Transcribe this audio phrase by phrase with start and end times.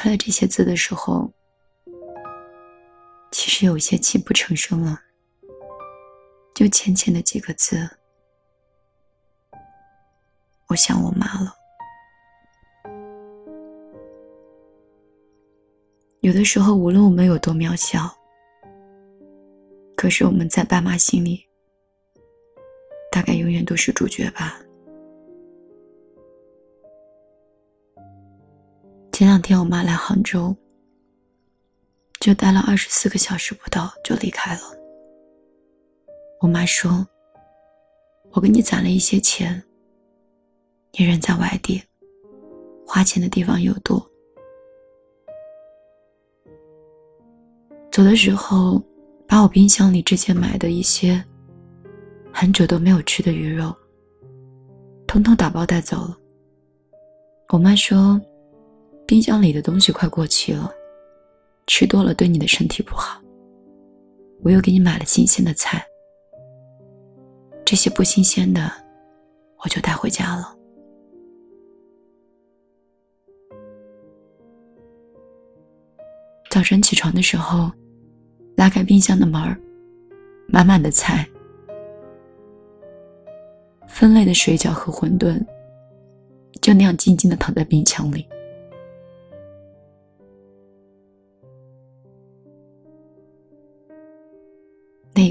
[0.00, 1.30] 出来这些字的时候，
[3.30, 4.98] 其实有些泣不成声了。
[6.54, 7.86] 就浅浅的几个字，
[10.68, 11.54] 我想我妈了。
[16.20, 18.10] 有的时候，无论我们有多渺小，
[19.98, 21.46] 可是我们在爸妈心里，
[23.12, 24.58] 大概永远都是主角吧。
[29.20, 30.56] 前两天我妈来杭州，
[32.20, 34.60] 就待了二十四个小时不到就离开了。
[36.40, 37.06] 我妈说
[38.32, 39.62] ：“我给你攒了一些钱，
[40.92, 41.82] 你人在外地，
[42.86, 44.00] 花钱的地方又多。
[47.92, 48.82] 走的时候，
[49.28, 51.22] 把我冰箱里之前买的一些
[52.32, 53.70] 很久都没有吃的鱼肉，
[55.06, 56.16] 通通打包带走了。”
[57.52, 58.18] 我妈说。
[59.10, 60.72] 冰箱里的东西快过期了，
[61.66, 63.20] 吃多了对你的身体不好。
[64.40, 65.84] 我又给你买了新鲜的菜，
[67.64, 68.70] 这些不新鲜的，
[69.64, 70.56] 我就带回家了。
[76.48, 77.68] 早晨起床的时候，
[78.54, 79.60] 拉开冰箱的门儿，
[80.46, 81.28] 满满的菜，
[83.88, 85.44] 分类的水饺和馄饨，
[86.62, 88.24] 就那样静静的躺在冰箱里。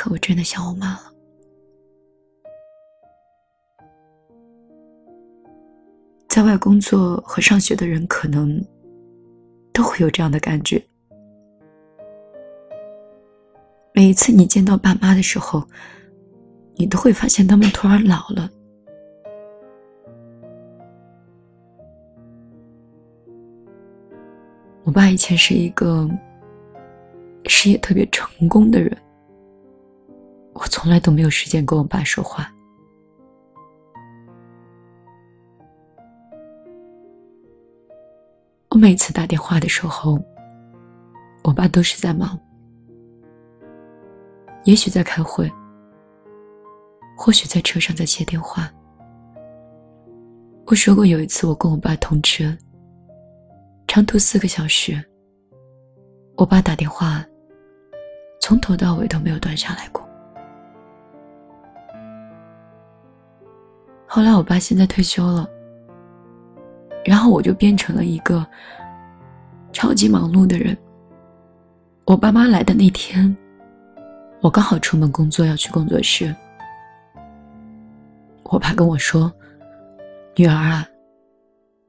[0.00, 1.12] 刻，我真的想我妈了。
[6.26, 8.64] 在外工作和上学的人，可能
[9.74, 10.82] 都会有这样的感觉。
[13.92, 15.62] 每一次你见到爸妈的时候，
[16.76, 18.48] 你都会发现他们突然老了。
[24.84, 26.08] 我爸以前是一个
[27.44, 28.96] 事业特别成功的人。
[30.52, 32.52] 我从来都没有时间跟我爸说话。
[38.68, 40.18] 我每次打电话的时候，
[41.42, 42.38] 我爸都是在忙，
[44.64, 45.50] 也许在开会，
[47.16, 48.70] 或许在车上在接电话。
[50.66, 52.56] 我说过有一次我跟我爸通车，
[53.88, 55.02] 长途四个小时，
[56.36, 57.24] 我爸打电话，
[58.40, 59.99] 从头到尾都没有断下来过。
[64.12, 65.48] 后来我爸现在退休了，
[67.04, 68.44] 然后我就变成了一个
[69.72, 70.76] 超级忙碌的人。
[72.06, 73.36] 我爸妈来的那天，
[74.40, 76.34] 我刚好出门工作要去工作室，
[78.42, 79.32] 我爸跟我说
[80.34, 80.84] ：“女儿啊，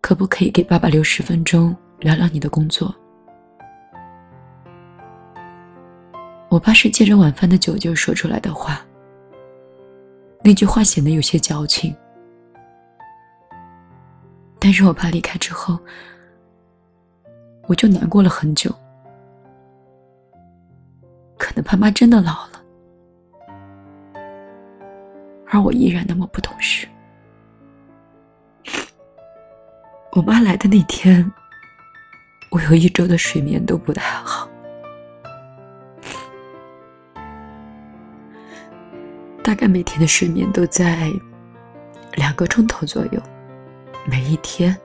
[0.00, 2.94] 可不可以给爸爸留十分钟聊聊你的工作？”
[6.48, 8.80] 我爸是借着晚饭的酒劲说出来的话，
[10.42, 11.94] 那句话显得有些矫情。
[14.76, 15.78] 是我爸离开之后，
[17.66, 18.70] 我就难过了很久。
[21.38, 22.62] 可能爸妈真的老了，
[25.48, 26.86] 而我依然那么不懂事。
[30.12, 31.30] 我妈来的那天，
[32.50, 34.48] 我有一周的睡眠都不太好，
[39.42, 41.12] 大概每天的睡眠都在
[42.14, 43.22] 两个钟头左右。
[44.08, 44.78] 每一天，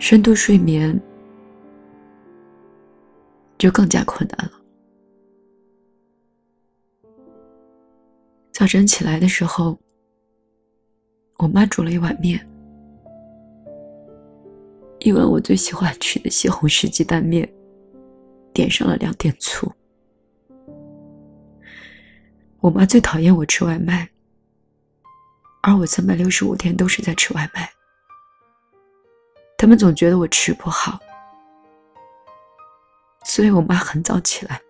[0.00, 1.00] 深度睡眠
[3.56, 4.52] 就更加困难了。
[8.50, 9.78] 早晨起来的时候，
[11.38, 12.44] 我妈煮了一碗面，
[14.98, 17.48] 一碗我最喜欢吃的西红柿鸡蛋面，
[18.52, 19.70] 点上了两点醋。
[22.58, 24.10] 我妈最讨厌我吃外卖，
[25.62, 27.70] 而我三百六十五天都是在吃外卖。
[29.58, 30.98] 他们总觉得我吃不好，
[33.24, 34.60] 所以我妈很早起来，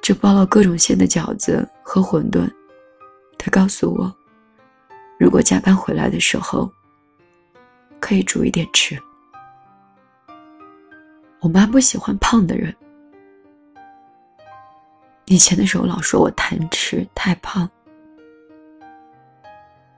[0.00, 2.50] 就包了各种馅的饺子和馄饨。
[3.38, 4.12] 她告诉我，
[5.18, 6.70] 如果加班回来的时候，
[8.00, 8.98] 可以煮一点吃。
[11.40, 12.74] 我妈不喜欢胖的人，
[15.26, 17.70] 以前的时候老说我贪吃太胖，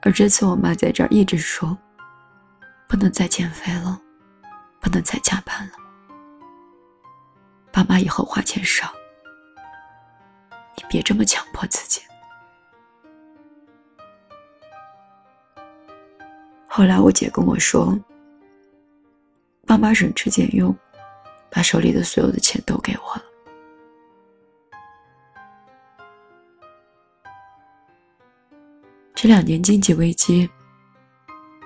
[0.03, 1.79] 而这次我妈在这儿一直说。
[2.93, 3.99] 不能再减肥了，
[4.79, 5.73] 不能再加班了。
[7.73, 8.93] 爸妈以后花钱少，
[10.77, 12.03] 你别这么强迫自己。
[16.69, 17.99] 后来我姐跟我说，
[19.67, 20.77] 爸妈省吃俭用，
[21.51, 23.23] 把手里的所有的钱都给我了。
[29.15, 30.47] 这两年经济危机，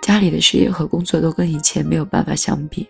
[0.06, 2.88] 家里的事业和工作都跟以前没有办法相比。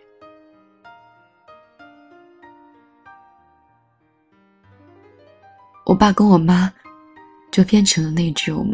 [5.86, 6.70] 我爸跟我妈
[7.50, 8.70] 就变成了那种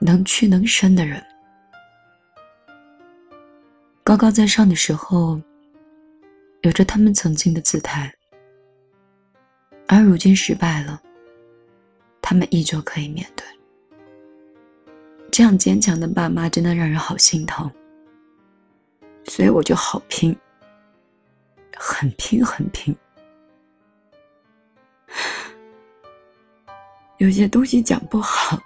[0.00, 1.24] 能屈能伸的人。
[4.02, 5.40] 高高在上的时候，
[6.62, 8.12] 有着他们曾经的姿态，
[9.86, 11.00] 而如今失败了，
[12.20, 13.46] 他们依旧可以面对。
[15.30, 17.70] 这样坚强的爸妈真的让人好心疼，
[19.26, 20.36] 所以我就好拼，
[21.76, 22.94] 很拼很拼。
[27.18, 28.58] 有些东西讲不好，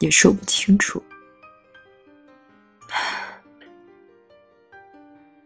[0.00, 1.02] 也说不清楚。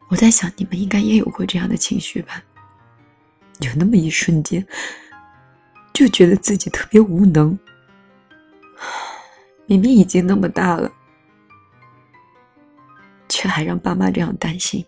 [0.08, 2.42] 我在想，你们应该也有过这样的情绪吧？
[3.60, 4.66] 有那么一瞬间，
[5.92, 7.58] 就觉得自己特别无能。
[9.66, 10.90] 明明已经那么大了，
[13.40, 14.84] 却还让爸妈这样担心。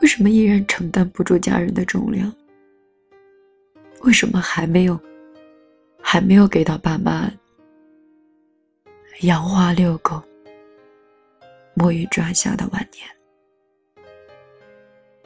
[0.00, 2.34] 为什么依然承担不住家人的重量？
[4.00, 4.98] 为什么还没有，
[6.00, 7.30] 还没有给到爸妈
[9.20, 10.18] 养花遛狗？
[11.74, 13.06] 摸鱼抓虾的晚年，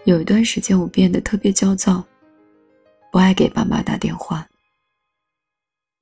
[0.03, 2.05] 有一段时间我变得特别焦躁，
[3.13, 4.45] 不爱给爸妈打电话。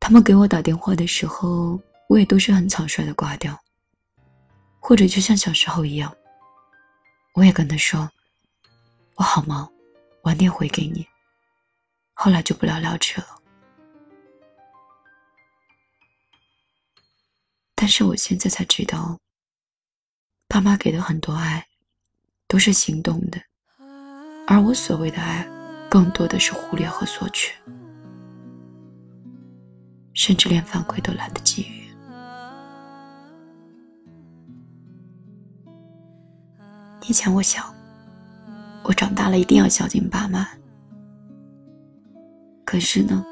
[0.01, 1.79] 他们给我打电话的时候，
[2.09, 3.62] 我也都是很草率的挂掉，
[4.83, 6.13] 或者就像小时候一样，
[7.35, 8.11] 我也跟他说
[9.15, 9.73] ：“我好忙，
[10.25, 11.07] 晚点回给你。”
[12.15, 13.27] 后来就不了了之了。
[17.77, 19.19] 但是我现在才知道。
[20.49, 21.67] 爸妈给的很多爱，
[22.47, 23.41] 都是行动的，
[24.47, 25.49] 而我所谓的爱，
[25.89, 27.55] 更多的是忽略和索取，
[30.13, 31.82] 甚至连反馈都懒得给予。
[37.09, 37.65] 以前我想，
[38.85, 40.47] 我长大了一定要孝敬爸妈，
[42.65, 43.25] 可是呢，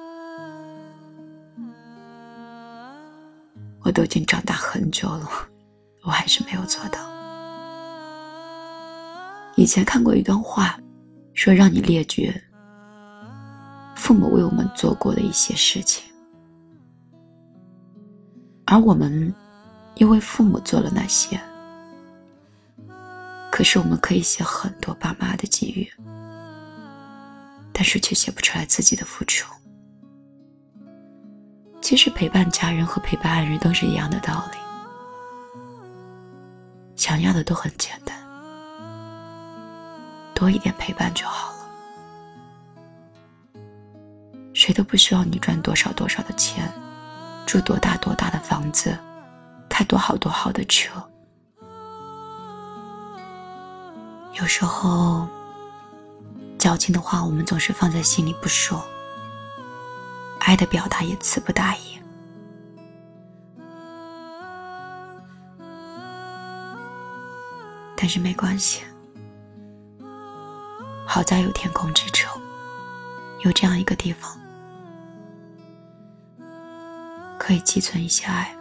[3.82, 5.28] 我都已经长大很久了，
[6.02, 6.99] 我还是没有做到。
[9.56, 10.78] 以前看过一段话，
[11.34, 12.32] 说让你列举
[13.94, 16.05] 父母为我们做过的一些事情，
[18.67, 19.32] 而我们
[19.96, 21.40] 又为父母做了那些。
[23.60, 25.86] 可是我们可以写很多爸妈的给予，
[27.74, 29.52] 但是却写不出来自己的付出。
[31.82, 34.56] 其实陪伴家人和陪伴爱人都是一样的道理，
[36.96, 38.16] 想要的都很简单。
[40.34, 41.58] 多一点陪伴就好了。
[44.54, 46.66] 谁都不需要你赚多少多少的钱，
[47.46, 48.98] 住多大多大的房子，
[49.68, 50.90] 开多好多好的车。
[54.40, 55.28] 有时候，
[56.58, 58.82] 矫情的话我们总是放在心里不说，
[60.38, 62.00] 爱的表达也词不达意。
[67.94, 68.82] 但是没关系。
[71.06, 72.41] 好在有天空之城，
[73.41, 74.38] 有这样一个地方，
[77.38, 78.56] 可以积存一些爱，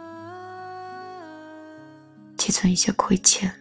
[2.36, 3.54] 积存一些亏欠。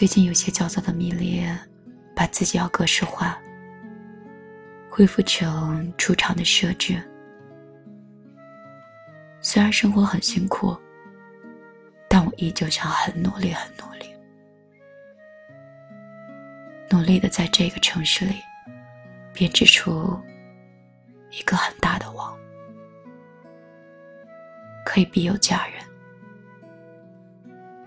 [0.00, 1.60] 最近有些焦躁的迷恋，
[2.16, 3.38] 把自己要格式化，
[4.90, 6.98] 恢复成出厂的设置。
[9.42, 10.74] 虽然生活很辛苦，
[12.08, 14.06] 但我依旧想很努力，很努力，
[16.88, 18.36] 努力的在这个城市里
[19.34, 20.18] 编织出
[21.30, 22.34] 一个很大的网，
[24.86, 25.84] 可以庇佑家人，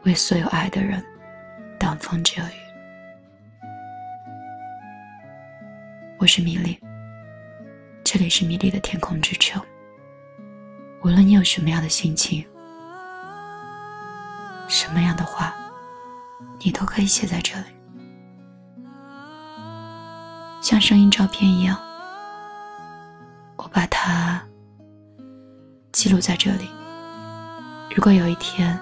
[0.03, 1.03] 为所有爱的人
[1.84, 2.54] 挡风遮雨。
[6.18, 6.80] 我是米粒，
[8.06, 9.62] 这里是米粒的天空之城。
[11.02, 12.42] 无论你有什么样的心情，
[14.70, 15.54] 什么样的话，
[16.62, 17.66] 你都可以写在这里，
[20.62, 21.78] 像声音照片一样，
[23.58, 24.42] 我把它
[25.92, 26.70] 记录在这里。
[27.94, 28.80] 如果有一天，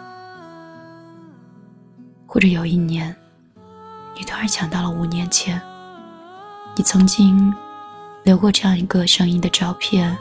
[2.34, 3.14] 或者有一年，
[4.16, 5.62] 你突然想到了五年前，
[6.78, 7.54] 你曾经
[8.24, 10.18] 留过这样一个声音的照片，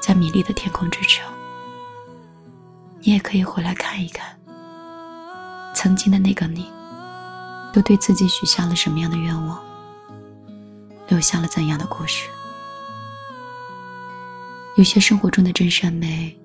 [0.00, 1.24] 在米粒的天空之城。
[2.98, 4.36] 你也可以回来看一看，
[5.76, 6.68] 曾经的那个你，
[7.72, 9.62] 都对自己许下了什么样的愿望，
[11.06, 12.28] 留下了怎样的故事。
[14.74, 16.36] 有些生活中的真善美，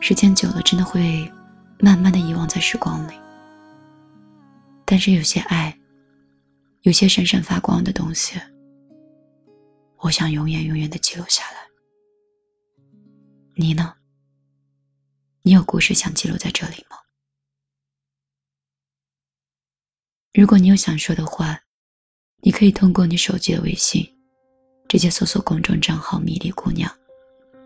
[0.00, 1.32] 时间久了真的会
[1.78, 3.14] 慢慢的遗忘在时光里。
[4.94, 5.76] 但是有些爱，
[6.82, 8.40] 有些闪闪发光的东西，
[9.98, 11.56] 我想永远永远的记录下来。
[13.56, 13.92] 你呢？
[15.42, 16.96] 你有故事想记录在这里吗？
[20.32, 21.60] 如果你有想说的话，
[22.36, 24.08] 你可以通过你手机的微信，
[24.88, 26.88] 直接搜索公众账号“米粒姑娘”。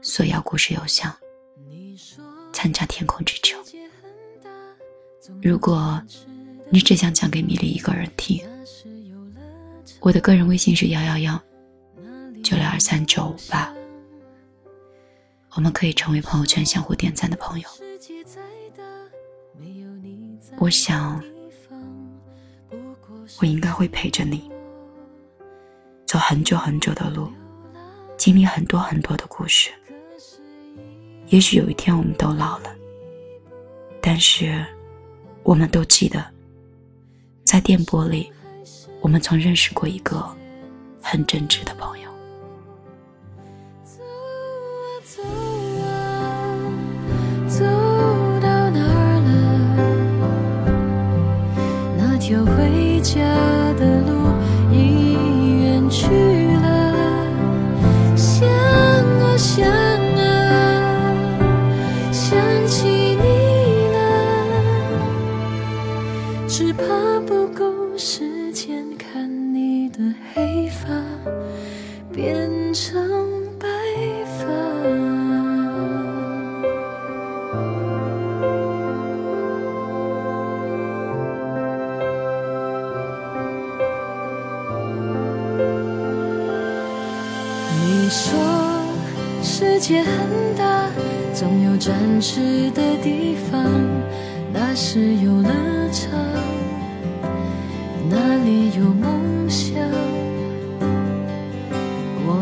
[0.01, 1.15] 索要故事邮箱，
[2.55, 3.63] 参加天空之城。
[5.43, 6.03] 如果
[6.71, 8.47] 你只想讲给米粒一个人听，
[10.01, 11.43] 我的个人微信是幺幺幺
[12.45, 13.73] 九六二三九五八，
[15.55, 17.69] 我们可以成为朋友圈相互点赞的朋友。
[20.59, 21.23] 我想，
[23.41, 24.51] 我应该会陪着你，
[26.05, 27.31] 走很久很久的路，
[28.19, 29.71] 经历很多很多的故事。
[31.29, 32.77] 也许有一天我们都老了，
[34.03, 34.65] 但是
[35.43, 36.25] 我们都记得，
[37.49, 38.31] 在电波里，
[39.01, 40.23] 我们曾认识过一个
[41.01, 42.08] 很真挚的朋友。
[72.29, 73.01] 变成
[73.59, 73.67] 白
[74.37, 74.45] 发。
[87.81, 88.39] 你说
[89.43, 90.91] 世界很大，
[91.33, 93.18] 总有展翅的地。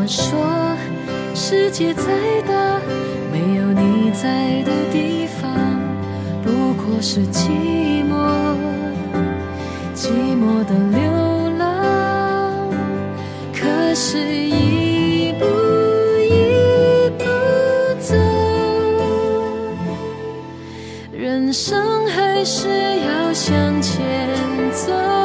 [0.06, 0.76] 说
[1.34, 2.04] 世界再
[2.46, 2.80] 大
[3.32, 5.80] 没有你在的地方
[6.44, 8.54] 不过是寂寞
[9.94, 12.70] 寂寞的流浪
[13.52, 15.44] 可是一步
[16.20, 17.24] 一步
[17.98, 18.14] 走。
[21.12, 22.68] 人生还是
[23.00, 23.96] 要向前
[24.70, 25.15] 走。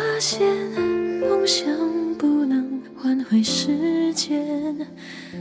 [0.00, 0.40] 发现
[1.20, 1.68] 梦想
[2.16, 4.74] 不能换回时间，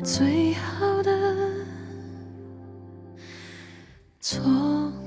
[0.03, 1.11] 最好的
[4.19, 4.43] 错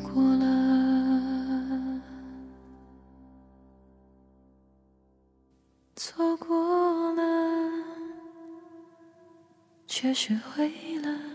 [0.02, 2.00] 过了，
[5.97, 7.23] 错过了，
[9.87, 11.31] 却学会了。